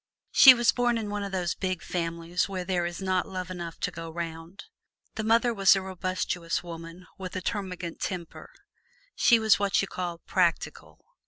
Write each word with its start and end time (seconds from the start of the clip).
She 0.31 0.55
was 0.55 0.71
born 0.71 0.97
into 0.97 1.11
one 1.11 1.21
of 1.21 1.31
those 1.31 1.53
big 1.53 1.83
families 1.83 2.49
where 2.49 2.65
there 2.65 2.87
is 2.87 3.03
not 3.03 3.27
love 3.27 3.51
enough 3.51 3.79
to 3.81 3.91
go 3.91 4.09
'round. 4.09 4.63
The 5.13 5.23
mother 5.23 5.53
was 5.53 5.75
a 5.75 5.81
robustious 5.83 6.63
woman 6.63 7.05
with 7.19 7.35
a 7.35 7.39
termagant 7.41 7.99
temper; 7.99 8.49
she 9.13 9.37
was 9.37 9.59
what 9.59 9.79
you 9.83 9.87
call 9.87 10.17
"practical." 10.17 11.05